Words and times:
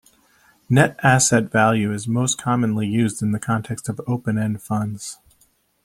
Net 0.67 0.99
asset 1.03 1.51
value 1.51 1.93
is 1.93 2.07
most 2.07 2.39
commonly 2.39 2.87
used 2.87 3.21
in 3.21 3.33
the 3.33 3.39
context 3.39 3.87
of 3.87 4.01
open-end 4.07 4.59
funds. 4.63 5.19